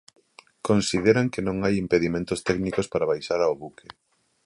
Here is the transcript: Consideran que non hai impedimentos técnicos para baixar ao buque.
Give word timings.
Consideran 0.67 1.27
que 1.33 1.45
non 1.47 1.57
hai 1.63 1.73
impedimentos 1.83 2.39
técnicos 2.47 2.87
para 2.91 3.09
baixar 3.11 3.39
ao 3.43 3.57
buque. 3.61 3.87